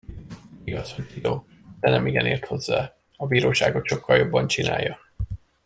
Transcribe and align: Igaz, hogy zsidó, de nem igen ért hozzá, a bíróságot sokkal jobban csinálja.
Igaz, 0.63 0.91
hogy 0.93 1.07
zsidó, 1.09 1.45
de 1.79 1.89
nem 1.89 2.07
igen 2.07 2.25
ért 2.25 2.45
hozzá, 2.45 2.97
a 3.17 3.27
bíróságot 3.27 3.85
sokkal 3.87 4.17
jobban 4.17 4.47
csinálja. 4.47 4.99